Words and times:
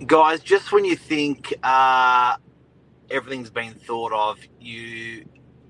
Guys, 0.00 0.40
just 0.40 0.72
when 0.72 0.84
you 0.84 0.96
think 0.96 1.54
uh, 1.62 2.34
everything's 3.10 3.48
been 3.48 3.74
thought 3.74 4.12
of, 4.12 4.38
you 4.60 5.24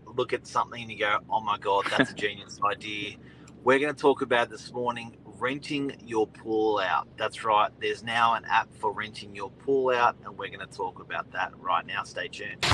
look 0.07 0.33
at 0.33 0.47
something 0.47 0.81
and 0.81 0.91
you 0.91 0.99
go, 0.99 1.19
oh 1.29 1.41
my 1.41 1.59
God, 1.59 1.85
that's 1.91 2.11
a 2.11 2.15
genius 2.17 2.59
idea. 2.65 3.17
We're 3.63 3.79
going 3.79 3.95
to 3.95 4.01
talk 4.01 4.23
about 4.23 4.49
this 4.49 4.73
morning 4.73 5.17
renting 5.25 5.97
your 6.07 6.27
pool 6.27 6.79
out. 6.79 7.07
That's 7.19 7.45
right, 7.45 7.71
there's 7.81 8.03
now 8.03 8.35
an 8.35 8.45
app 8.47 8.75
for 8.75 8.93
renting 8.93 9.37
your 9.37 9.51
pool 9.51 9.91
out, 9.91 10.17
and 10.25 10.39
we're 10.39 10.49
going 10.49 10.67
to 10.67 10.75
talk 10.75 11.01
about 11.01 11.31
that 11.33 11.53
right 11.59 11.85
now. 11.85 12.03
Stay 12.05 12.29
tuned. 12.29 12.65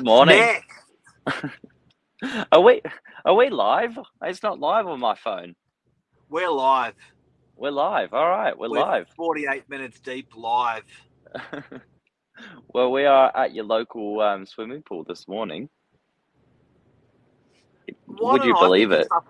What's 0.00 0.06
morning. 0.06 0.54
Are 2.52 2.60
we 2.60 2.80
are 3.24 3.34
we 3.34 3.50
live? 3.50 3.98
It's 4.22 4.42
not 4.42 4.58
live 4.58 4.86
on 4.86 4.98
my 4.98 5.14
phone. 5.14 5.54
We're 6.30 6.50
live. 6.50 6.94
We're 7.54 7.70
live. 7.70 8.14
All 8.14 8.28
right, 8.28 8.58
we're, 8.58 8.70
We're 8.70 8.80
live. 8.80 9.08
48 9.14 9.68
minutes 9.68 10.00
deep 10.00 10.28
live. 10.34 10.84
well, 12.72 12.90
we 12.92 13.04
are 13.04 13.34
at 13.36 13.54
your 13.54 13.64
local 13.64 14.20
um, 14.20 14.46
swimming 14.46 14.82
pool 14.82 15.04
this 15.04 15.28
morning. 15.28 15.68
Why 18.06 18.32
Would 18.32 18.44
you 18.44 18.54
believe 18.54 18.92
it? 18.92 19.06
Like 19.10 19.24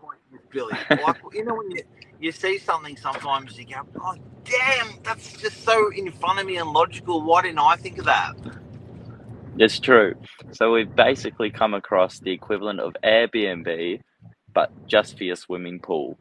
Billy. 0.50 0.72
Like, 0.88 1.16
you 1.32 1.44
know, 1.44 1.54
when 1.54 1.70
you, 1.72 1.82
you 2.20 2.30
see 2.30 2.58
something 2.58 2.96
sometimes, 2.96 3.58
you 3.58 3.66
go, 3.66 3.86
oh, 4.00 4.14
damn, 4.44 5.02
that's 5.02 5.32
just 5.32 5.64
so 5.64 5.92
in 5.92 6.12
front 6.12 6.38
of 6.38 6.46
me 6.46 6.58
and 6.58 6.70
logical. 6.70 7.22
Why 7.22 7.42
didn't 7.42 7.58
I 7.58 7.74
think 7.74 7.98
of 7.98 8.04
that? 8.04 8.34
It's 9.60 9.78
true. 9.78 10.14
So 10.52 10.72
we've 10.72 10.96
basically 10.96 11.50
come 11.50 11.74
across 11.74 12.18
the 12.18 12.30
equivalent 12.30 12.80
of 12.80 12.96
Airbnb, 13.04 14.00
but 14.54 14.72
just 14.86 15.18
for 15.18 15.24
your 15.24 15.36
swimming 15.36 15.80
pool. 15.80 16.18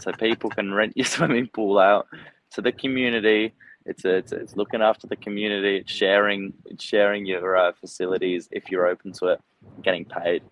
So 0.00 0.12
people 0.12 0.50
can 0.50 0.74
rent 0.74 0.92
your 0.94 1.06
swimming 1.16 1.48
pool 1.48 1.78
out 1.78 2.06
to 2.52 2.60
the 2.60 2.70
community. 2.70 3.54
It's 3.86 4.04
a, 4.04 4.16
it's, 4.16 4.32
it's 4.32 4.56
looking 4.56 4.82
after 4.82 5.06
the 5.06 5.16
community. 5.16 5.78
It's 5.78 5.90
sharing 5.90 6.52
it's 6.66 6.84
sharing 6.84 7.24
your 7.24 7.56
uh, 7.56 7.72
facilities 7.80 8.46
if 8.52 8.70
you're 8.70 8.86
open 8.86 9.12
to 9.12 9.28
it, 9.28 9.40
getting 9.82 10.04
paid. 10.04 10.42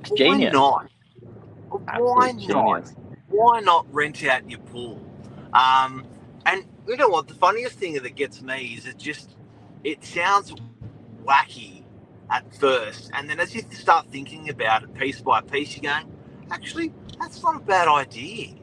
It's 0.00 0.10
genius. 0.10 0.52
Why 0.54 0.60
not? 0.60 0.90
Why 1.98 2.28
Absolute 2.28 2.54
not? 2.54 2.84
genius. 2.84 2.96
Why 3.28 3.60
not 3.60 3.86
rent 3.90 4.22
out 4.24 4.50
your 4.50 4.60
pool? 4.60 5.00
Um, 5.54 6.04
and 6.44 6.66
you 6.86 6.98
know 6.98 7.08
what? 7.08 7.26
The 7.26 7.34
funniest 7.34 7.78
thing 7.78 7.94
that 7.94 8.16
gets 8.16 8.42
me 8.42 8.74
is 8.76 8.86
it 8.86 8.98
just 8.98 9.30
it 9.82 10.04
sounds 10.04 10.52
wacky 11.24 11.84
at 12.30 12.52
first, 12.54 13.10
and 13.14 13.28
then 13.28 13.40
as 13.40 13.54
you 13.54 13.62
start 13.70 14.06
thinking 14.08 14.48
about 14.48 14.84
it 14.84 14.94
piece 14.94 15.20
by 15.20 15.40
piece, 15.40 15.76
you're 15.76 15.92
going, 15.92 16.10
actually, 16.50 16.92
that's 17.18 17.42
not 17.42 17.56
a 17.56 17.60
bad 17.60 17.88
idea. 17.88 18.54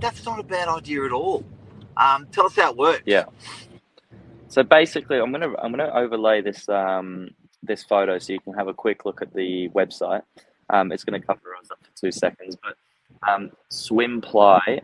That's 0.00 0.24
not 0.24 0.38
a 0.40 0.42
bad 0.42 0.68
idea 0.68 1.04
at 1.04 1.12
all. 1.12 1.44
Um, 1.96 2.26
tell 2.32 2.46
us 2.46 2.56
how 2.56 2.70
it 2.70 2.76
works. 2.76 3.02
Yeah. 3.06 3.24
So 4.48 4.62
basically, 4.62 5.18
I'm 5.18 5.32
gonna 5.32 5.54
I'm 5.58 5.72
gonna 5.72 5.90
overlay 5.94 6.40
this 6.40 6.68
um, 6.68 7.30
this 7.62 7.82
photo 7.82 8.18
so 8.18 8.32
you 8.32 8.40
can 8.40 8.54
have 8.54 8.68
a 8.68 8.74
quick 8.74 9.04
look 9.04 9.22
at 9.22 9.32
the 9.34 9.68
website. 9.70 10.22
Um, 10.70 10.92
it's 10.92 11.04
to 11.04 11.20
cover 11.20 11.54
us 11.60 11.70
up 11.70 11.78
for 11.82 11.90
two 12.00 12.12
seconds, 12.12 12.56
but 12.62 12.76
um, 13.28 13.50
Swimply 13.70 14.80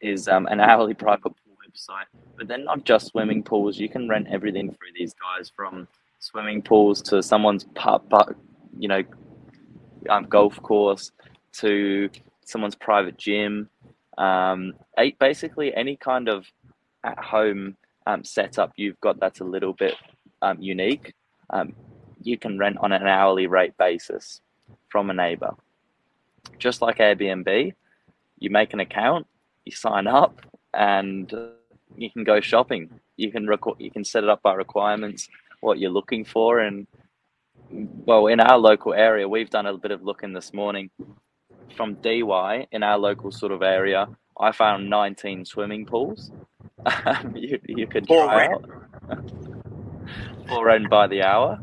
is 0.00 0.28
um, 0.28 0.46
an 0.46 0.60
hourly 0.60 0.94
private 0.94 1.22
pool 1.22 1.56
website. 1.66 2.06
But 2.36 2.48
they're 2.48 2.58
not 2.58 2.84
just 2.84 3.06
swimming 3.08 3.42
pools. 3.42 3.78
You 3.78 3.88
can 3.88 4.08
rent 4.08 4.28
everything 4.30 4.68
through 4.68 4.92
these 4.94 5.14
guys, 5.14 5.50
from 5.54 5.88
swimming 6.24 6.62
pools 6.62 7.02
to 7.02 7.22
someone's 7.22 7.64
pub, 7.74 8.08
pub 8.08 8.34
you 8.78 8.88
know, 8.88 9.02
um, 10.08 10.24
golf 10.24 10.60
course 10.62 11.12
to 11.52 12.08
someone's 12.44 12.74
private 12.74 13.18
gym. 13.18 13.68
Um, 14.16 14.72
basically, 15.20 15.74
any 15.74 15.96
kind 15.96 16.28
of 16.28 16.46
at 17.04 17.18
home 17.18 17.76
um, 18.06 18.24
setup 18.24 18.72
you've 18.76 19.00
got 19.00 19.20
that's 19.20 19.40
a 19.40 19.44
little 19.44 19.74
bit 19.74 19.94
um, 20.40 20.60
unique, 20.60 21.14
um, 21.50 21.74
you 22.22 22.38
can 22.38 22.58
rent 22.58 22.78
on 22.80 22.92
an 22.92 23.06
hourly 23.06 23.46
rate 23.46 23.76
basis 23.76 24.40
from 24.88 25.10
a 25.10 25.14
neighbor. 25.14 25.54
Just 26.58 26.80
like 26.80 26.98
Airbnb, 26.98 27.74
you 28.38 28.50
make 28.50 28.72
an 28.72 28.80
account, 28.80 29.26
you 29.66 29.72
sign 29.72 30.06
up, 30.06 30.40
and 30.72 31.32
uh, 31.34 31.48
you 31.96 32.10
can 32.10 32.24
go 32.24 32.40
shopping. 32.40 33.00
You 33.16 33.30
can 33.30 33.46
record, 33.46 33.76
you 33.78 33.90
can 33.90 34.04
set 34.04 34.24
it 34.24 34.30
up 34.30 34.42
by 34.42 34.54
requirements, 34.54 35.28
what 35.64 35.78
you're 35.78 35.90
looking 35.90 36.24
for, 36.24 36.60
and 36.60 36.86
well, 37.70 38.26
in 38.26 38.38
our 38.38 38.58
local 38.58 38.92
area, 38.94 39.28
we've 39.28 39.50
done 39.50 39.66
a 39.66 39.76
bit 39.76 39.90
of 39.90 40.02
looking 40.02 40.32
this 40.32 40.52
morning. 40.52 40.90
From 41.76 41.94
DY 41.94 42.66
in 42.70 42.82
our 42.82 42.98
local 42.98 43.32
sort 43.32 43.50
of 43.50 43.62
area, 43.62 44.06
I 44.38 44.52
found 44.52 44.88
19 44.88 45.44
swimming 45.44 45.86
pools. 45.86 46.30
you, 47.34 47.58
you 47.66 47.86
could 47.86 48.06
try 48.06 48.48
rent. 48.48 48.64
out 49.10 49.30
for 50.48 50.66
rent 50.66 50.90
by 50.90 51.06
the 51.06 51.22
hour, 51.22 51.58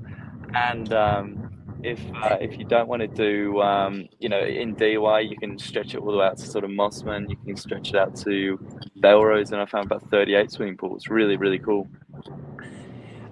and 0.54 0.92
um, 0.92 1.52
if 1.84 2.00
uh, 2.24 2.38
if 2.42 2.58
you 2.58 2.66
don't 2.66 2.88
want 2.88 3.02
to 3.02 3.08
do 3.08 3.62
um, 3.62 4.08
you 4.20 4.30
know 4.30 4.42
in 4.42 4.74
DY, 4.74 5.20
you 5.22 5.38
can 5.38 5.58
stretch 5.60 5.94
it 5.94 6.00
all 6.00 6.12
the 6.12 6.18
way 6.18 6.26
out 6.26 6.38
to 6.38 6.46
sort 6.46 6.64
of 6.64 6.72
Mosman. 6.72 7.30
You 7.30 7.38
can 7.38 7.56
stretch 7.56 7.90
it 7.90 7.96
out 7.96 8.16
to 8.18 8.58
Belrose, 9.00 9.52
and 9.52 9.62
I 9.62 9.66
found 9.66 9.86
about 9.86 10.10
38 10.10 10.52
swimming 10.52 10.78
pools. 10.78 11.08
Really, 11.08 11.38
really 11.38 11.60
cool. 11.60 11.88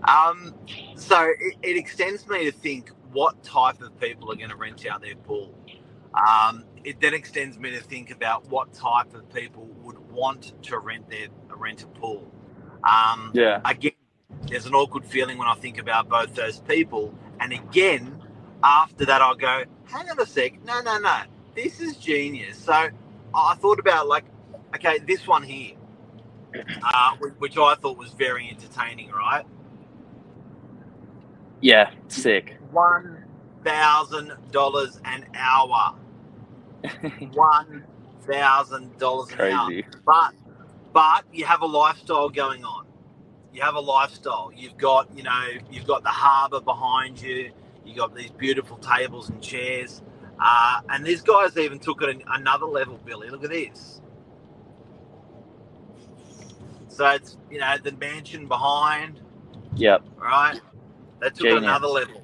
Um, 0.10 0.56
so 0.96 1.24
it, 1.40 1.58
it 1.64 1.78
extends 1.78 2.28
me 2.28 2.46
to 2.46 2.54
think 2.54 2.92
what 3.14 3.44
type 3.44 3.82
of 3.82 4.00
people 4.02 4.32
are 4.32 4.38
going 4.38 4.52
to 4.52 4.58
rent 4.58 4.86
out 4.88 5.02
their 5.02 5.16
pool. 5.18 5.56
Um, 6.16 6.66
it 6.86 7.02
then 7.02 7.16
extends 7.16 7.60
me 7.60 7.72
to 7.72 7.82
think 7.82 8.12
about 8.12 8.48
what 8.50 8.74
type 8.74 9.16
of 9.16 9.32
people 9.34 9.66
would 9.84 10.00
want 10.12 10.54
to 10.64 10.80
rent 10.80 11.10
their 11.10 11.30
rent 11.58 11.84
a 11.84 11.88
pool. 11.88 12.32
Um, 12.84 13.32
Yeah. 13.36 13.62
again, 13.66 13.94
there's 14.48 14.68
an 14.68 14.76
awkward 14.76 15.06
feeling 15.06 15.38
when 15.40 15.48
I 15.50 15.56
think 15.56 15.80
about 15.80 16.10
both 16.10 16.36
those 16.36 16.60
people. 16.62 17.14
And 17.40 17.54
again, 17.54 18.22
after 18.64 19.06
that, 19.08 19.22
I'll 19.22 19.36
go, 19.36 19.66
hang 19.86 20.10
on 20.12 20.20
a 20.20 20.28
sec. 20.28 20.64
No, 20.66 20.82
no, 20.82 21.00
no. 21.00 21.22
This 21.56 21.82
is 21.82 21.98
genius. 21.98 22.58
So 22.60 22.74
I 23.36 23.56
thought 23.56 23.80
about, 23.80 24.08
like, 24.08 24.26
okay, 24.76 25.00
this 25.00 25.28
one 25.28 25.44
here, 25.44 25.76
uh, 26.84 27.16
which- 27.20 27.36
which 27.40 27.58
I 27.58 27.76
thought 27.76 27.98
was 27.98 28.12
very 28.14 28.50
entertaining, 28.50 29.12
right? 29.12 29.46
Yeah, 31.62 31.92
sick. 32.08 32.58
One 32.72 33.24
thousand 33.64 34.34
dollars 34.52 35.00
an 35.06 35.26
hour. 35.36 35.96
One 37.34 37.86
thousand 38.22 38.98
dollars 38.98 39.32
an 39.34 39.42
hour. 39.42 39.68
Crazy. 39.68 39.86
But 40.06 40.34
but 40.94 41.26
you 41.34 41.46
have 41.46 41.62
a 41.62 41.66
lifestyle 41.68 42.30
going 42.30 42.64
on. 42.66 42.86
You 43.54 43.62
have 43.62 43.76
a 43.76 43.80
lifestyle. 43.80 44.52
You've 44.56 44.78
got, 44.78 45.10
you 45.16 45.24
know, 45.24 45.48
you've 45.72 45.88
got 45.88 46.04
the 46.04 46.10
harbour 46.10 46.62
behind 46.62 47.22
you. 47.22 47.52
You 47.86 47.96
got 47.96 48.16
these 48.16 48.32
beautiful 48.32 48.78
tables 48.78 49.30
and 49.30 49.42
chairs. 49.42 50.02
Uh, 50.40 50.82
and 50.90 51.06
these 51.06 51.22
guys 51.22 51.58
even 51.58 51.80
took 51.80 52.02
it 52.02 52.10
an- 52.10 52.24
another 52.28 52.66
level, 52.66 53.00
Billy. 53.06 53.30
Look 53.30 53.44
at 53.44 53.50
this. 53.50 54.02
So 56.88 57.08
it's, 57.10 57.38
you 57.52 57.60
know, 57.60 57.78
the 57.84 57.92
mansion 57.94 58.48
behind, 58.48 59.20
Yep, 59.76 60.04
right? 60.18 60.60
They 61.22 61.30
took 61.32 61.52
Genius. 61.52 61.62
another 61.64 61.88
level. 61.88 62.24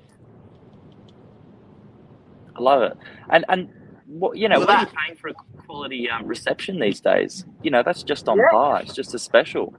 I 2.58 2.62
love 2.62 2.84
it. 2.84 2.98
And 3.30 3.46
and 3.50 3.70
what 4.06 4.38
you 4.38 4.50
know, 4.50 4.62
what 4.62 4.70
at 4.70 4.76
are 4.76 4.82
you 4.82 4.88
paying 4.88 5.18
for 5.18 5.30
a 5.30 5.36
quality 5.68 6.10
um, 6.10 6.28
reception 6.28 6.80
these 6.80 7.02
days? 7.02 7.46
You 7.64 7.72
know, 7.72 7.84
that's 7.86 8.03
just 8.03 8.30
on 8.30 8.42
Yeah. 8.42 8.46
par. 8.46 8.82
It's 8.82 8.94
just 8.94 9.16
a 9.16 9.20
special. 9.20 9.76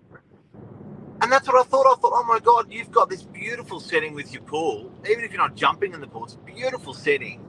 And 1.23 1.33
that's 1.33 1.49
what 1.49 1.57
I 1.57 1.65
thought. 1.69 1.87
I 1.89 1.97
thought, 2.01 2.13
oh 2.15 2.25
my 2.29 2.41
God, 2.41 2.73
you've 2.73 2.93
got 2.93 3.11
this 3.11 3.25
beautiful 3.25 3.81
setting 3.81 4.15
with 4.15 4.33
your 4.33 4.45
pool. 4.45 4.93
Even 5.11 5.25
if 5.25 5.33
you're 5.33 5.43
not 5.43 5.57
jumping 5.57 5.95
in 5.95 6.01
the 6.01 6.09
pool, 6.09 6.27
it's 6.27 6.37
a 6.37 6.39
beautiful 6.39 6.95
setting 6.95 7.43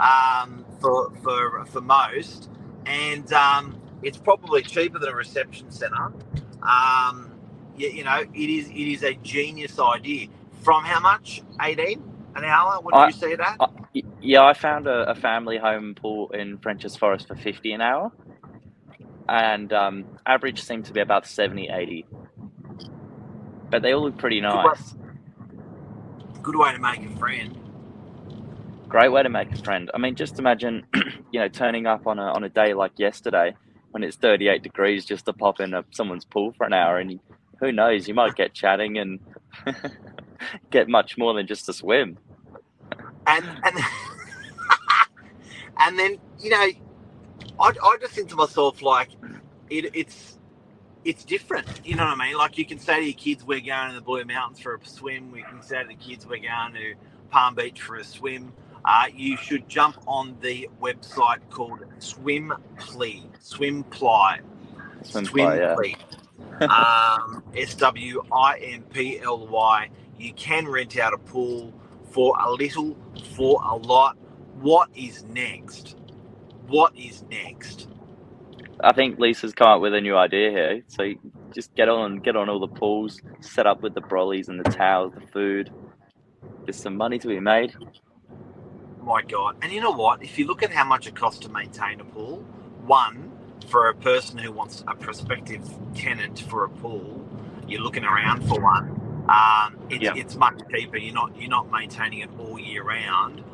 um, 0.00 0.66
for, 0.80 1.12
for, 1.22 1.66
for 1.66 1.82
most. 1.82 2.50
And 2.86 3.30
um, 3.34 3.78
it's 4.02 4.18
probably 4.18 4.62
cheaper 4.62 5.00
than 5.00 5.10
a 5.10 5.16
reception 5.16 5.70
centre. 5.70 6.14
Um, 6.62 7.32
you, 7.76 7.90
you 7.90 8.04
know, 8.04 8.20
it 8.34 8.50
is 8.50 8.68
it 8.70 8.74
is 8.74 9.04
a 9.04 9.14
genius 9.16 9.78
idea. 9.80 10.28
From 10.62 10.84
how 10.84 11.00
much? 11.00 11.42
18 11.62 12.02
an 12.36 12.44
hour? 12.44 12.80
I- 12.92 13.06
you 13.06 13.12
see 13.12 13.34
that? 13.36 13.58
I, 13.60 13.66
yeah, 14.20 14.44
I 14.44 14.54
found 14.54 14.86
a, 14.88 15.10
a 15.10 15.14
family 15.16 15.58
home 15.58 15.94
pool 16.00 16.30
in 16.32 16.58
French's 16.58 16.96
Forest 16.96 17.28
for 17.28 17.36
50 17.36 17.72
an 17.72 17.80
hour. 17.82 18.10
And 19.28 19.72
um, 19.72 20.06
average 20.26 20.62
seemed 20.62 20.86
to 20.86 20.92
be 20.94 21.00
about 21.00 21.26
70, 21.26 21.68
80. 21.72 22.08
But 23.70 23.82
they 23.82 23.92
all 23.92 24.04
look 24.04 24.18
pretty 24.18 24.40
Good 24.48 24.62
nice. 24.64 24.94
Good 26.42 26.56
way 26.56 26.72
to 26.72 26.78
make 26.78 27.04
a 27.04 27.10
friend. 27.18 27.58
Great 28.88 29.12
way 29.12 29.24
to 29.24 29.30
make 29.30 29.52
a 29.52 29.58
friend. 29.58 29.90
I 29.94 29.98
mean, 29.98 30.16
just 30.16 30.38
imagine, 30.38 30.84
you 31.32 31.40
know, 31.40 31.48
turning 31.48 31.86
up 31.86 32.06
on 32.06 32.20
a 32.20 32.32
on 32.32 32.44
a 32.44 32.50
day 32.50 32.74
like 32.74 32.92
yesterday 32.98 33.56
when 33.92 34.04
it's 34.04 34.16
38 34.18 34.62
degrees 34.62 35.06
just 35.06 35.26
to 35.26 35.34
pop 35.34 35.60
in 35.60 35.74
a, 35.74 35.84
someone's 35.92 36.26
pool 36.26 36.52
for 36.56 36.66
an 36.66 36.74
hour, 36.74 36.98
and 36.98 37.20
who 37.60 37.72
knows, 37.72 38.08
you 38.08 38.14
might 38.14 38.36
get 38.36 38.54
chatting 38.54 38.98
and 38.98 39.20
get 40.70 40.88
much 40.88 41.18
more 41.18 41.34
than 41.34 41.46
just 41.46 41.68
a 41.68 41.72
swim. 41.72 42.18
and 43.26 43.44
and 43.64 43.76
and 45.78 45.98
then 45.98 46.18
you 46.40 46.50
know, 46.50 46.68
I, 47.60 47.72
I 47.82 47.96
just 48.00 48.14
think 48.14 48.28
to 48.30 48.36
myself 48.36 48.82
like, 48.82 49.10
it, 49.70 49.90
it's 49.94 50.38
it's 51.04 51.24
different. 51.24 51.66
You 51.84 51.96
know 51.96 52.04
what 52.04 52.20
I 52.20 52.26
mean? 52.26 52.36
Like 52.36 52.58
you 52.58 52.66
can 52.66 52.78
say 52.78 53.00
to 53.00 53.04
your 53.04 53.14
kids, 53.14 53.44
"We're 53.44 53.60
going 53.60 53.90
to 53.90 53.94
the 53.94 54.00
Blue 54.00 54.24
Mountains 54.24 54.60
for 54.60 54.74
a 54.74 54.86
swim." 54.86 55.30
We 55.30 55.42
can 55.42 55.62
say 55.62 55.82
to 55.82 55.88
the 55.88 55.94
kids, 55.94 56.26
"We're 56.26 56.38
going 56.38 56.74
to 56.74 56.94
Palm 57.30 57.54
Beach 57.54 57.80
for 57.80 57.96
a 57.96 58.04
swim." 58.04 58.52
Uh, 58.84 59.06
you 59.14 59.36
should 59.36 59.68
jump 59.68 59.96
on 60.06 60.36
the 60.40 60.68
website 60.80 61.40
called 61.50 61.80
Swimply. 61.98 63.24
Swimply. 63.42 64.40
Swimply, 65.02 65.96
yeah. 66.60 66.66
um, 66.66 67.42
S 67.56 67.74
W 67.74 68.22
I 68.32 68.58
M 68.58 68.82
P 68.84 69.20
L 69.20 69.46
Y. 69.46 69.90
You 70.18 70.32
can 70.34 70.66
rent 70.66 70.98
out 70.98 71.14
a 71.14 71.18
pool 71.18 71.72
for 72.10 72.36
a 72.40 72.50
little, 72.50 72.96
for 73.36 73.60
a 73.62 73.76
lot. 73.76 74.16
What 74.60 74.88
is 74.94 75.24
next? 75.24 75.96
What 76.66 76.96
is 76.96 77.22
next? 77.30 77.88
I 78.82 78.92
think 78.92 79.18
Lisa's 79.18 79.52
come 79.52 79.68
up 79.68 79.80
with 79.80 79.94
a 79.94 80.00
new 80.00 80.16
idea 80.16 80.50
here. 80.50 80.82
So 80.88 81.12
just 81.54 81.74
get 81.74 81.88
on, 81.88 82.16
get 82.18 82.36
on 82.36 82.48
all 82.48 82.60
the 82.60 82.68
pools, 82.68 83.20
set 83.40 83.66
up 83.66 83.82
with 83.82 83.94
the 83.94 84.00
brollies 84.00 84.48
and 84.48 84.58
the 84.64 84.70
towels, 84.70 85.14
the 85.14 85.26
food. 85.28 85.70
There's 86.64 86.76
some 86.76 86.96
money 86.96 87.18
to 87.18 87.28
be 87.28 87.40
made. 87.40 87.74
My 89.02 89.22
God. 89.22 89.56
And 89.62 89.72
you 89.72 89.80
know 89.80 89.92
what? 89.92 90.22
If 90.22 90.38
you 90.38 90.46
look 90.46 90.62
at 90.62 90.70
how 90.70 90.84
much 90.84 91.06
it 91.06 91.16
costs 91.16 91.40
to 91.40 91.48
maintain 91.48 92.00
a 92.00 92.04
pool, 92.04 92.44
one, 92.84 93.32
for 93.68 93.88
a 93.88 93.94
person 93.94 94.38
who 94.38 94.52
wants 94.52 94.84
a 94.86 94.94
prospective 94.94 95.68
tenant 95.94 96.40
for 96.40 96.64
a 96.64 96.68
pool, 96.68 97.26
you're 97.66 97.80
looking 97.80 98.04
around 98.04 98.46
for 98.48 98.60
one. 98.60 98.97
Um, 99.28 99.78
it's, 99.90 100.04
Yeah. 100.04 100.14
it's 100.14 100.36
much 100.36 100.60
cheaper. 100.72 100.98
You're 100.98 101.14
not 101.14 101.36
you're 101.40 101.50
not 101.50 101.70
maintaining 101.72 102.20
it 102.20 102.30
all 102.38 102.58
year 102.60 102.84
round. 102.84 103.44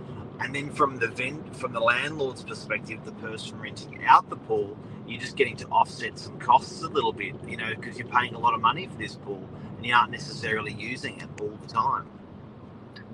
And 0.41 0.55
then 0.55 0.71
from 0.73 0.99
the 0.99 1.09
vent, 1.09 1.57
from 1.57 1.73
the 1.73 1.81
landlord's 1.81 2.43
perspective, 2.45 3.05
the 3.05 3.13
person 3.13 3.61
renting 3.61 4.05
out 4.07 4.31
the 4.31 4.37
pool, 4.37 4.77
you're 5.07 5.21
just 5.21 5.37
getting 5.37 5.57
to 5.59 5.67
offset 5.69 6.19
some 6.19 6.39
costs 6.41 6.83
a 6.83 6.89
little 6.89 7.13
bit, 7.15 7.37
you 7.49 7.57
know, 7.59 7.71
because 7.77 7.99
you're 7.99 8.09
paying 8.09 8.35
a 8.35 8.41
lot 8.41 8.55
of 8.55 8.61
money 8.63 8.89
for 8.89 8.97
this 8.99 9.17
pool 9.17 9.49
and 9.79 9.87
you 9.87 9.95
aren't 9.95 10.13
necessarily 10.13 10.73
using 10.75 11.21
it 11.21 11.29
all 11.41 11.59
the 11.63 11.69
time. 11.69 12.07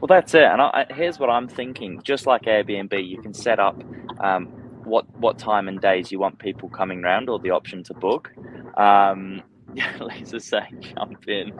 Well, 0.00 0.08
that's 0.08 0.34
it. 0.34 0.44
And 0.44 0.62
I, 0.62 0.86
here's 0.90 1.18
what 1.18 1.30
I'm 1.30 1.48
thinking: 1.48 2.02
just 2.04 2.26
like 2.26 2.42
Airbnb, 2.44 3.08
you 3.08 3.18
can 3.18 3.34
set 3.34 3.60
up 3.60 3.82
um, 4.20 4.50
what 4.84 5.06
what 5.16 5.38
time 5.38 5.68
and 5.68 5.80
days 5.80 6.12
you 6.12 6.20
want 6.20 6.38
people 6.38 6.70
coming 6.70 7.02
round, 7.02 7.30
or 7.30 7.40
the 7.40 7.50
option 7.50 7.84
to 7.86 7.94
book. 7.94 8.30
Um, 8.76 9.42
Lisa's 10.00 10.48
saying 10.48 10.80
jump 10.98 11.18
in. 11.28 11.52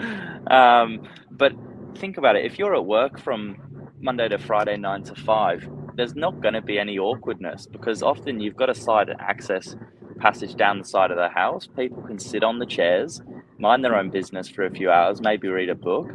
Um, 0.50 1.00
but 1.30 1.54
think 1.98 2.18
about 2.18 2.36
it: 2.36 2.46
if 2.46 2.58
you're 2.58 2.76
at 2.76 2.86
work 2.86 3.20
from 3.20 3.58
Monday 4.00 4.28
to 4.28 4.38
Friday, 4.38 4.76
nine 4.78 5.04
to 5.04 5.16
five, 5.16 5.68
there's 5.96 6.16
not 6.16 6.40
going 6.40 6.54
to 6.54 6.62
be 6.62 6.78
any 6.78 6.98
awkwardness 6.98 7.66
because 7.66 8.02
often 8.02 8.40
you've 8.40 8.56
got 8.56 8.70
a 8.70 8.74
side 8.76 9.10
access 9.20 9.76
passage 10.20 10.56
down 10.56 10.78
the 10.78 10.84
side 10.84 11.10
of 11.12 11.18
the 11.18 11.30
house. 11.30 11.68
People 11.68 12.02
can 12.02 12.18
sit 12.18 12.44
on 12.44 12.58
the 12.60 12.66
chairs, 12.66 13.22
mind 13.58 13.84
their 13.84 13.96
own 13.96 14.10
business 14.10 14.48
for 14.48 14.66
a 14.66 14.70
few 14.72 14.90
hours, 14.90 15.20
maybe 15.22 15.48
read 15.48 15.70
a 15.70 15.76
book 15.76 16.08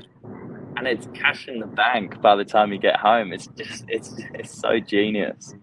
and 0.78 0.88
it's 0.88 1.08
cash 1.14 1.48
in 1.48 1.60
the 1.60 1.68
bank 1.68 2.22
by 2.22 2.36
the 2.36 2.46
time 2.46 2.74
you 2.74 2.80
get 2.80 2.98
home. 2.98 3.34
It's 3.34 3.48
just 3.58 3.86
it's 3.90 4.16
it's 4.34 4.52
so 4.52 4.80
genius. 4.80 5.56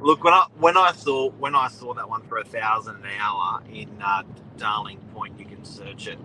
Look, 0.00 0.24
when 0.24 0.34
I 0.34 0.46
when 0.58 0.76
I 0.76 0.92
saw 0.92 1.30
when 1.30 1.54
I 1.56 1.68
saw 1.68 1.94
that 1.94 2.08
one 2.08 2.22
for 2.28 2.38
a 2.38 2.44
thousand 2.44 2.96
an 2.98 3.06
hour 3.20 3.62
in 3.72 3.90
uh, 4.04 4.24
Darling 4.58 5.00
Point, 5.14 5.38
you 5.38 5.46
can 5.46 5.64
search 5.64 6.08
it. 6.08 6.18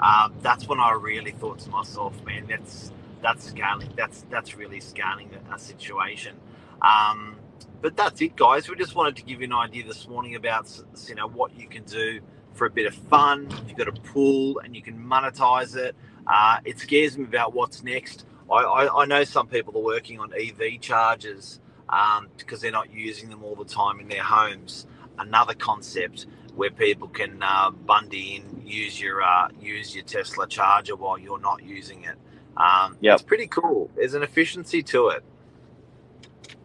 Uh, 0.00 0.30
that's 0.40 0.66
when 0.66 0.80
I 0.80 0.92
really 0.92 1.32
thought 1.32 1.58
to 1.60 1.70
myself, 1.70 2.24
man, 2.24 2.46
that's 2.48 2.92
that's 3.22 3.44
scaling. 3.48 3.92
That's 3.96 4.24
that's 4.30 4.56
really 4.56 4.80
scaling 4.80 5.30
a, 5.52 5.58
situation. 5.58 6.36
Um, 6.80 7.36
but 7.82 7.96
that's 7.96 8.20
it, 8.22 8.36
guys. 8.36 8.68
We 8.68 8.76
just 8.76 8.94
wanted 8.94 9.16
to 9.16 9.22
give 9.22 9.40
you 9.40 9.46
an 9.46 9.52
idea 9.52 9.84
this 9.84 10.08
morning 10.08 10.34
about 10.34 10.70
you 11.06 11.14
know 11.14 11.28
what 11.28 11.54
you 11.58 11.68
can 11.68 11.84
do 11.84 12.20
for 12.54 12.66
a 12.66 12.70
bit 12.70 12.86
of 12.86 12.94
fun. 12.94 13.48
You've 13.68 13.76
got 13.76 13.88
a 13.88 13.92
pool 13.92 14.58
and 14.60 14.74
you 14.74 14.82
can 14.82 14.98
monetize 14.98 15.76
it. 15.76 15.94
Uh, 16.26 16.58
it 16.64 16.78
scares 16.78 17.18
me 17.18 17.24
about 17.24 17.54
what's 17.54 17.82
next. 17.82 18.24
I, 18.50 18.56
I, 18.56 19.02
I 19.02 19.04
know 19.04 19.24
some 19.24 19.46
people 19.46 19.76
are 19.76 19.84
working 19.84 20.18
on 20.18 20.32
EV 20.32 20.80
chargers 20.80 21.60
um, 21.88 22.28
because 22.36 22.60
they're 22.60 22.72
not 22.72 22.92
using 22.92 23.28
them 23.30 23.44
all 23.44 23.54
the 23.54 23.64
time 23.64 24.00
in 24.00 24.08
their 24.08 24.22
homes. 24.22 24.86
Another 25.18 25.54
concept 25.54 26.26
where 26.54 26.70
people 26.70 27.08
can 27.08 27.42
uh, 27.42 27.70
bundy 27.70 28.36
in, 28.36 28.49
use 28.70 29.00
your 29.00 29.22
uh, 29.22 29.48
use 29.60 29.94
your 29.94 30.04
Tesla 30.04 30.46
charger 30.48 30.96
while 30.96 31.18
you're 31.18 31.40
not 31.40 31.62
using 31.62 32.04
it. 32.04 32.16
Um, 32.56 32.96
Yep. 33.00 33.14
It's 33.14 33.22
pretty 33.22 33.46
cool. 33.46 33.90
There's 33.96 34.14
an 34.14 34.22
efficiency 34.22 34.82
to 34.84 35.08
it. 35.08 35.24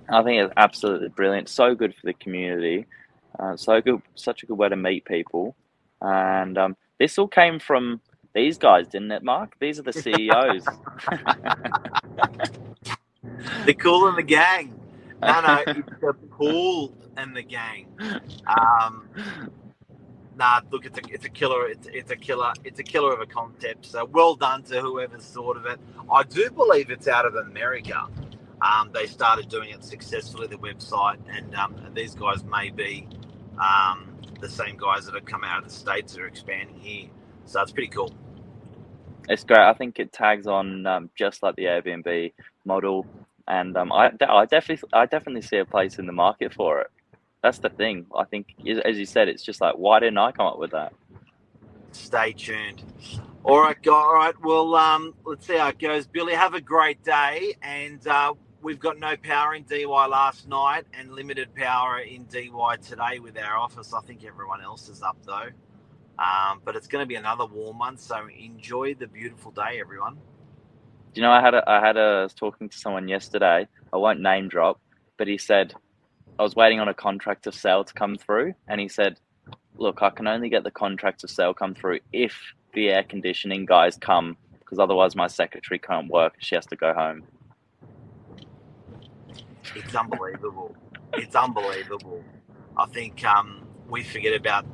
I 0.09 0.23
think 0.23 0.41
it's 0.43 0.53
absolutely 0.57 1.09
brilliant. 1.09 1.49
So 1.49 1.75
good 1.75 1.95
for 1.95 2.05
the 2.05 2.13
community. 2.13 2.85
Uh, 3.39 3.57
so 3.57 3.81
good, 3.81 4.01
such 4.15 4.43
a 4.43 4.45
good 4.45 4.57
way 4.57 4.69
to 4.69 4.75
meet 4.75 5.05
people. 5.05 5.55
And 6.01 6.57
um, 6.57 6.77
this 6.99 7.17
all 7.17 7.27
came 7.27 7.59
from 7.59 8.01
these 8.33 8.57
guys, 8.57 8.87
didn't 8.87 9.11
it, 9.11 9.23
Mark? 9.23 9.55
These 9.59 9.79
are 9.79 9.83
the 9.83 9.93
CEOs. 9.93 10.65
The 13.65 13.73
cool 13.73 14.07
and 14.07 14.17
the 14.17 14.23
gang. 14.23 14.79
No, 15.21 15.41
no, 15.41 15.63
it's 15.67 15.89
the 16.01 16.13
pool 16.13 16.93
and 17.17 17.35
the 17.35 17.41
gang. 17.41 17.87
Um, 18.47 19.07
nah, 20.37 20.61
look, 20.71 20.85
it's 20.85 20.97
a 20.97 21.01
it's 21.09 21.25
a 21.25 21.29
killer. 21.29 21.67
It's 21.67 21.87
it's 21.91 22.11
a 22.11 22.15
killer. 22.15 22.53
It's 22.63 22.79
a 22.79 22.83
killer 22.83 23.13
of 23.13 23.21
a 23.21 23.25
concept. 23.25 23.85
So 23.85 24.05
well 24.05 24.35
done 24.35 24.63
to 24.63 24.81
whoever's 24.81 25.25
thought 25.25 25.57
of 25.57 25.65
it. 25.65 25.79
I 26.11 26.23
do 26.23 26.49
believe 26.51 26.89
it's 26.91 27.07
out 27.07 27.25
of 27.25 27.35
America. 27.35 28.07
Um, 28.61 28.91
they 28.93 29.07
started 29.07 29.49
doing 29.49 29.71
it 29.71 29.83
successfully. 29.83 30.47
The 30.47 30.57
website, 30.57 31.19
and 31.29 31.53
um, 31.55 31.75
these 31.93 32.15
guys 32.15 32.43
may 32.43 32.69
be 32.69 33.07
um, 33.59 34.15
the 34.39 34.49
same 34.49 34.77
guys 34.77 35.05
that 35.05 35.15
have 35.15 35.25
come 35.25 35.43
out 35.43 35.63
of 35.63 35.69
the 35.69 35.75
states 35.75 36.13
that 36.13 36.21
are 36.21 36.27
expanding 36.27 36.75
here. 36.79 37.09
So 37.45 37.61
it's 37.61 37.71
pretty 37.71 37.89
cool. 37.89 38.13
It's 39.29 39.43
great. 39.43 39.59
I 39.59 39.73
think 39.73 39.99
it 39.99 40.13
tags 40.13 40.47
on 40.47 40.85
um, 40.85 41.09
just 41.17 41.43
like 41.43 41.55
the 41.55 41.65
Airbnb 41.65 42.33
model, 42.65 43.07
and 43.47 43.75
um, 43.77 43.91
I, 43.91 44.11
I 44.27 44.45
definitely, 44.45 44.89
I 44.93 45.05
definitely 45.07 45.41
see 45.41 45.57
a 45.57 45.65
place 45.65 45.99
in 45.99 46.05
the 46.05 46.13
market 46.13 46.53
for 46.53 46.81
it. 46.81 46.91
That's 47.45 47.59
the 47.59 47.69
thing. 47.69 48.07
I 48.17 48.23
think, 48.23 48.55
as 48.85 48.97
you 48.97 49.05
said, 49.05 49.27
it's 49.27 49.43
just 49.43 49.61
like, 49.61 49.75
why 49.75 49.99
didn't 49.99 50.17
I 50.17 50.31
come 50.31 50.47
up 50.47 50.57
with 50.57 50.71
that? 50.71 50.93
Stay 51.91 52.33
tuned. 52.33 52.81
All 53.43 53.61
right. 53.61 53.77
All 53.87 54.15
right. 54.15 54.33
Well, 54.41 54.73
um, 54.73 55.13
let's 55.25 55.45
see 55.45 55.55
how 55.55 55.67
it 55.67 55.77
goes. 55.77 56.07
Billy, 56.07 56.33
have 56.33 56.55
a 56.55 56.59
great 56.59 57.03
day. 57.03 57.53
And 57.61 58.05
uh, 58.07 58.33
we've 58.63 58.79
got 58.79 58.97
no 58.97 59.15
power 59.15 59.53
in 59.53 59.61
DY 59.61 59.85
last 59.85 60.47
night 60.47 60.85
and 60.95 61.11
limited 61.11 61.53
power 61.53 61.99
in 61.99 62.25
DY 62.25 62.77
today 62.81 63.19
with 63.19 63.37
our 63.37 63.57
office. 63.57 63.93
I 63.93 64.01
think 64.01 64.25
everyone 64.25 64.61
else 64.63 64.89
is 64.89 65.03
up 65.03 65.17
though. 65.23 65.49
Um, 66.17 66.61
but 66.65 66.75
it's 66.75 66.87
going 66.87 67.03
to 67.03 67.07
be 67.07 67.13
another 67.13 67.45
warm 67.45 67.77
one. 67.77 67.99
So 67.99 68.27
enjoy 68.39 68.95
the 68.95 69.05
beautiful 69.05 69.51
day, 69.51 69.79
everyone. 69.79 70.17
You 71.13 71.21
know, 71.21 71.31
I 71.31 71.41
had 71.41 71.53
a, 71.53 71.63
I 71.69 71.79
had 71.79 71.95
a, 71.95 71.99
I 71.99 72.23
was 72.23 72.33
talking 72.33 72.69
to 72.69 72.75
someone 72.75 73.07
yesterday. 73.07 73.67
I 73.93 73.97
won't 73.97 74.19
name 74.19 74.47
drop, 74.47 74.81
but 75.17 75.27
he 75.27 75.37
said 75.37 75.75
I 76.37 76.43
was 76.43 76.55
waiting 76.55 76.79
on 76.79 76.87
a 76.87 76.93
contract 76.93 77.47
of 77.47 77.55
sale 77.55 77.83
to 77.83 77.93
come 77.93 78.17
through, 78.17 78.53
and 78.67 78.81
he 78.81 78.87
said, 78.89 79.19
"Look, 79.77 80.01
I 80.01 80.09
can 80.09 80.27
only 80.27 80.49
get 80.49 80.63
the 80.63 80.71
contract 80.71 81.23
of 81.23 81.29
sale 81.29 81.53
come 81.53 81.73
through 81.75 81.99
if 82.11 82.35
the 82.73 82.89
air 82.89 83.03
conditioning 83.03 83.65
guys 83.65 83.97
come, 83.97 84.37
because 84.59 84.79
otherwise 84.79 85.15
my 85.15 85.27
secretary 85.27 85.79
can't 85.79 86.09
work. 86.09 86.35
She 86.39 86.55
has 86.55 86.65
to 86.67 86.75
go 86.75 86.93
home." 86.93 87.23
It's 89.75 89.95
unbelievable. 89.95 90.75
it's 91.13 91.35
unbelievable. 91.35 92.23
I 92.77 92.85
think 92.87 93.23
um, 93.25 93.65
we 93.89 94.03
forget 94.03 94.35
about, 94.35 94.65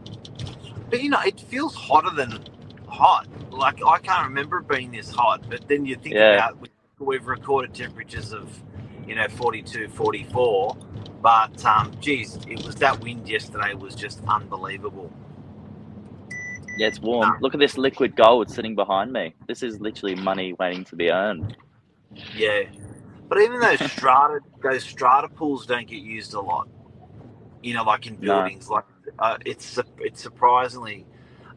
but 0.89 1.01
you 1.03 1.09
know, 1.09 1.21
it 1.21 1.39
feels 1.39 1.75
hotter 1.75 2.09
than 2.15 2.43
hot. 2.87 3.27
Like 3.51 3.79
I 3.85 3.99
can't 3.99 4.27
remember 4.27 4.59
it 4.59 4.67
being 4.67 4.91
this 4.91 5.11
hot. 5.11 5.47
But 5.49 5.67
then 5.67 5.85
you 5.85 5.95
think 5.95 6.15
Yeah. 6.15 6.33
about 6.35 6.59
we- 6.59 6.69
we've 6.99 7.27
recorded 7.27 7.73
temperatures 7.75 8.33
of, 8.33 8.63
you 9.07 9.15
know, 9.15 9.27
42, 9.29 9.89
44. 9.89 10.75
But 11.21 11.63
um, 11.65 11.97
geez, 12.01 12.39
it 12.47 12.61
was 12.63 12.77
that 12.77 12.99
wind 13.01 13.29
yesterday 13.29 13.73
was 13.75 13.95
just 13.95 14.21
unbelievable. 14.27 15.11
Yeah, 16.75 16.87
it's 16.87 17.01
warm. 17.01 17.35
Look 17.41 17.53
at 17.53 17.59
this 17.59 17.77
liquid 17.77 18.15
gold 18.15 18.49
sitting 18.49 18.75
behind 18.75 19.13
me. 19.13 19.35
This 19.47 19.63
is 19.63 19.79
literally 19.81 20.15
money 20.15 20.53
waiting 20.59 20.85
to 20.85 20.95
be 20.95 21.11
earned. 21.11 21.55
Yeah, 22.33 22.63
but 23.29 23.39
even 23.39 23.59
those 23.61 23.81
strata, 23.83 24.39
those 24.63 24.83
strata 24.83 25.29
pools 25.29 25.65
don't 25.65 25.87
get 25.87 26.01
used 26.01 26.33
a 26.33 26.41
lot. 26.41 26.69
You 27.61 27.75
know, 27.75 27.83
like 27.83 28.07
in 28.07 28.15
No. 28.19 28.49
buildings, 28.49 28.69
like 28.69 28.85
uh, 29.19 29.37
it's 29.45 29.79
it's 29.99 30.21
surprisingly 30.21 31.05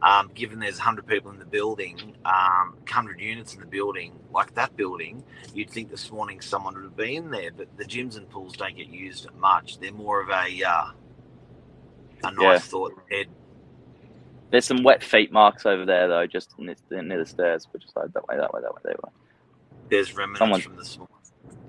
Um, 0.04 0.30
given 0.34 0.58
there's 0.58 0.76
100 0.78 1.06
people 1.06 1.30
in 1.30 1.38
the 1.38 1.46
building, 1.46 2.14
um, 2.26 2.74
100 2.84 3.20
units 3.20 3.54
in 3.54 3.60
the 3.60 3.66
building, 3.66 4.12
like 4.32 4.54
that 4.54 4.76
building, 4.76 5.24
you'd 5.54 5.70
think 5.70 5.90
this 5.90 6.10
morning 6.12 6.42
someone 6.42 6.74
would 6.74 6.84
have 6.84 6.96
been 6.96 7.30
there. 7.30 7.50
But 7.56 7.74
the 7.78 7.84
gyms 7.84 8.18
and 8.18 8.28
pools 8.28 8.52
don't 8.54 8.76
get 8.76 8.88
used 8.88 9.26
much. 9.38 9.78
They're 9.78 9.92
more 9.92 10.20
of 10.20 10.28
a 10.28 10.62
uh, 10.62 10.90
a 12.22 12.30
nice 12.32 12.38
Yeah. 12.38 12.58
thought 12.58 12.92
head. 13.10 13.28
There's 14.50 14.66
some 14.66 14.82
wet 14.84 15.02
feet 15.02 15.32
marks 15.32 15.64
over 15.64 15.86
there 15.86 16.06
though, 16.06 16.26
just 16.26 16.56
near, 16.58 16.76
near 16.90 17.18
the 17.18 17.26
stairs, 17.26 17.66
but 17.70 17.80
just 17.80 17.96
like 17.96 18.12
that 18.12 18.28
way, 18.28 18.36
that 18.36 18.52
way, 18.52 18.60
that 18.60 18.74
way, 18.74 18.80
that 18.84 19.02
way. 19.02 19.10
There's 19.88 20.14
remnants 20.14 20.38
Someone- 20.38 20.60
from 20.60 20.76
this 20.76 20.98
morning. 20.98 21.10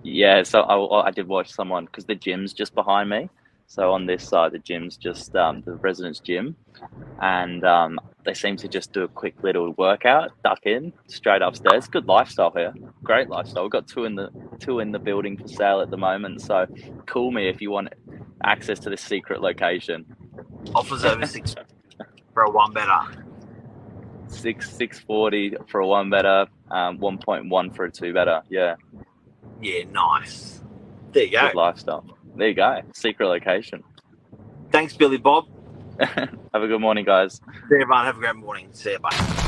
Yeah, 0.04 0.44
so 0.44 0.62
I, 0.62 1.08
I 1.08 1.12
did 1.12 1.28
watch 1.28 1.52
someone 1.52 1.86
because 1.86 2.06
the 2.06 2.14
gym's 2.16 2.54
just 2.54 2.76
behind 2.76 3.10
me. 3.10 3.30
So 3.68 3.92
on 3.92 4.06
this 4.06 4.28
side, 4.28 4.52
the 4.52 4.60
gym's 4.60 4.96
just 4.98 5.36
um, 5.36 5.62
the 5.66 5.74
residence 5.74 6.20
gym, 6.20 6.56
and 7.22 7.64
um, 7.64 8.00
they 8.24 8.34
seem 8.34 8.58
to 8.58 8.68
just 8.68 8.94
do 8.94 9.04
a 9.04 9.08
quick 9.08 9.36
little 9.44 9.74
workout, 9.78 10.32
duck 10.44 10.60
in 10.66 10.94
straight 11.08 11.42
upstairs. 11.42 11.88
Good 11.88 12.08
lifestyle 12.08 12.52
here, 12.52 12.74
great 13.04 13.30
lifestyle. 13.30 13.64
We've 13.64 13.72
got 13.72 13.88
two 13.88 14.06
in 14.06 14.16
the 14.16 14.30
two 14.60 14.80
in 14.80 14.92
the 14.92 15.00
building 15.00 15.36
for 15.38 15.48
sale 15.48 15.82
at 15.82 15.90
the 15.90 15.98
moment. 15.98 16.42
So 16.42 16.68
call 17.06 17.32
me 17.32 17.48
if 17.50 17.62
you 17.62 17.72
want 17.72 17.90
access 18.44 18.80
to 18.80 18.90
this 18.90 19.02
secret 19.02 19.42
location. 19.42 20.06
Offers 20.74 21.04
over 21.04 21.26
six 21.26 21.56
for 22.34 22.44
a 22.44 22.52
one 22.52 22.72
better. 22.72 23.00
Six 24.28 24.72
six 24.72 25.00
forty 25.00 25.56
for 25.68 25.82
a 25.82 25.88
one 25.88 26.10
better, 26.10 26.46
um, 26.70 27.00
one 27.00 27.18
point 27.18 27.50
one 27.50 27.72
for 27.72 27.86
a 27.86 27.92
two 27.92 28.14
better. 28.14 28.42
Yeah, 28.50 28.76
Yeah, 29.62 29.86
nice. 29.92 30.62
There 31.12 31.24
you 31.24 31.32
go. 31.32 31.48
good 31.48 31.56
lifestyle. 31.56 32.06
There 32.36 32.50
you 32.50 32.54
go, 32.56 32.82
secret 32.94 33.28
location. 33.28 33.84
Thanks, 34.72 34.96
Billy 34.96 35.18
Bob. 35.18 35.46
Have 36.00 36.30
a 36.64 36.68
good 36.68 36.82
morning, 36.82 37.06
guys. 37.06 37.36
See 37.36 37.42
you, 37.72 37.82
everyone. 37.82 38.06
Have 38.06 38.18
a 38.18 38.20
great 38.20 38.36
morning. 38.36 38.70
See 38.74 38.92
you, 38.92 39.00
bye. 39.00 39.10
Yeah, 39.12 39.22
bye, 39.22 39.36
guys. 39.36 39.45